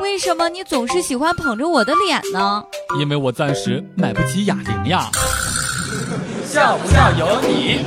[0.00, 2.62] 为什么你总是喜欢捧着我的脸呢？
[3.00, 5.08] 因为我暂时买不起哑铃呀。
[6.44, 7.80] 笑不笑由你。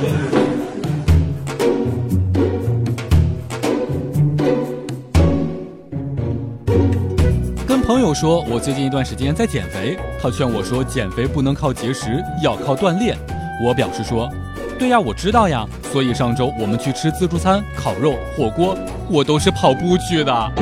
[7.66, 13.16] 跟朋友说，我最近一段时间在减肥，他劝我说，减肥不能靠节食，要靠锻炼。
[13.64, 14.30] 我表示说，
[14.78, 15.66] 对呀，我知道呀。
[15.92, 18.76] 所以上周我们去吃自助餐、烤肉、火锅，
[19.08, 20.52] 我都是跑步去的。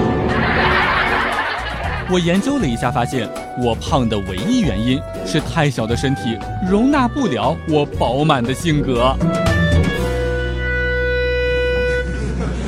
[2.09, 6.39] 我研究了一下，发现我胖的唯一原因是太小的身体
[6.71, 9.17] 容纳不了我饱满的性格。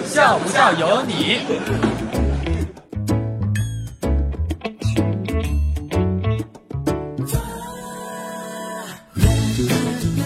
[0.05, 1.39] 笑不笑由你。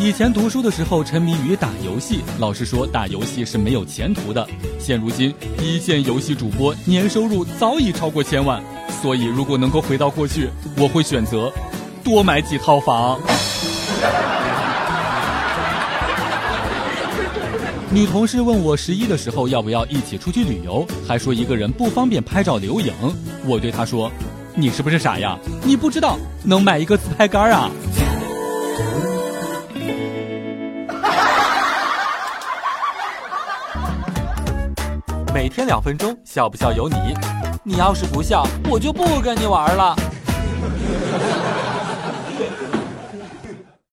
[0.00, 4.46] 以前读书的时候沉迷于打游戏，老师说打游戏是没有前途的。
[4.78, 8.62] 现如今，一线游戏主播年收入早已超过千万，
[9.02, 10.48] 所以如果能够回到过去，
[10.78, 11.52] 我会选择
[12.04, 13.18] 多买几套房。
[17.90, 22.94] 女同事问我十一的时候要不要一起出去旅游，还说一个人不方便拍照留影。
[23.44, 24.08] 我对她说
[24.54, 25.36] ：“你是不是傻呀？
[25.64, 27.68] 你不知道能买一个自拍杆啊？”
[35.34, 36.94] 每天两分钟，笑不笑由你。
[37.64, 39.94] 你要是不笑，我就不跟你玩了。